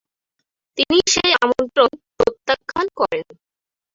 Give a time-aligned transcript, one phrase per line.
[0.77, 3.25] তিনি সেই আমন্ত্রণ প্রত্যাখান করেন।